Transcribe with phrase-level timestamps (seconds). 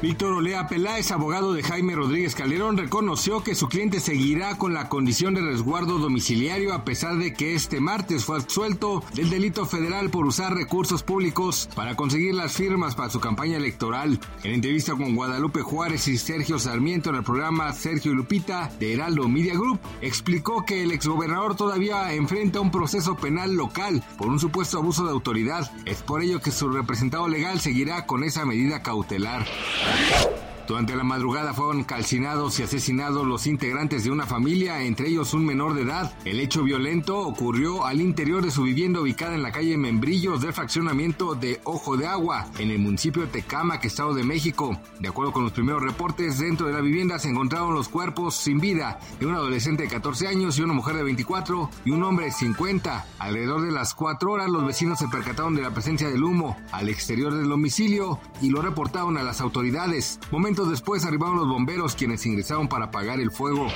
[0.00, 4.88] Víctor Olea Peláez, abogado de Jaime Rodríguez Calderón, reconoció que su cliente seguirá con la
[4.88, 10.08] condición de resguardo domiciliario a pesar de que este martes fue absuelto del delito federal
[10.10, 14.20] por usar recursos públicos para conseguir las firmas para su campaña electoral.
[14.44, 18.94] En entrevista con Guadalupe Juárez y Sergio Sarmiento en el programa Sergio y Lupita de
[18.94, 24.38] Heraldo Media Group, explicó que el exgobernador todavía enfrenta un proceso penal local por un
[24.38, 25.68] supuesto abuso de autoridad.
[25.86, 29.44] Es por ello que su representado legal seguirá con esa medida cautelar.
[29.88, 30.47] Let's go.
[30.68, 35.46] Durante la madrugada fueron calcinados y asesinados los integrantes de una familia, entre ellos un
[35.46, 36.12] menor de edad.
[36.26, 40.52] El hecho violento ocurrió al interior de su vivienda ubicada en la calle Membrillos del
[40.52, 44.78] fraccionamiento de Ojo de Agua, en el municipio de Tecámac, Estado de México.
[45.00, 48.60] De acuerdo con los primeros reportes, dentro de la vivienda se encontraron los cuerpos sin
[48.60, 52.26] vida de un adolescente de 14 años y una mujer de 24 y un hombre
[52.26, 53.06] de 50.
[53.18, 56.90] Alrededor de las 4 horas los vecinos se percataron de la presencia del humo al
[56.90, 60.20] exterior del domicilio y lo reportaron a las autoridades.
[60.66, 63.68] Después arribaron los bomberos quienes ingresaron para apagar el fuego.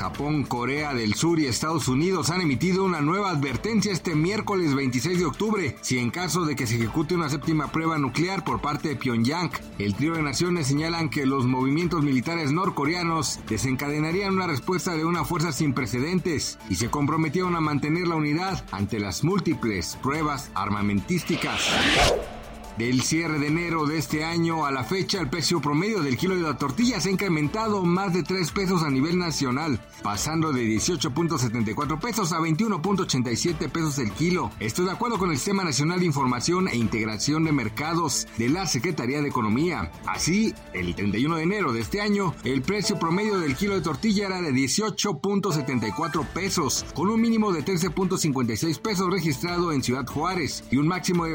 [0.00, 5.18] Japón, Corea del Sur y Estados Unidos han emitido una nueva advertencia este miércoles 26
[5.18, 8.88] de octubre si en caso de que se ejecute una séptima prueba nuclear por parte
[8.88, 9.50] de Pyongyang.
[9.78, 15.26] El trío de naciones señalan que los movimientos militares norcoreanos desencadenarían una respuesta de una
[15.26, 21.60] fuerza sin precedentes y se comprometieron a mantener la unidad ante las múltiples pruebas armamentísticas.
[22.80, 26.34] Del cierre de enero de este año a la fecha, el precio promedio del kilo
[26.34, 30.64] de la tortilla se ha incrementado más de 3 pesos a nivel nacional, pasando de
[30.64, 34.50] 18.74 pesos a 21.87 pesos el kilo.
[34.60, 38.66] Esto de acuerdo con el Sistema Nacional de Información e Integración de Mercados de la
[38.66, 39.92] Secretaría de Economía.
[40.06, 44.28] Así, el 31 de enero de este año, el precio promedio del kilo de tortilla
[44.28, 50.78] era de 18.74 pesos, con un mínimo de 13.56 pesos registrado en Ciudad Juárez y
[50.78, 51.34] un máximo de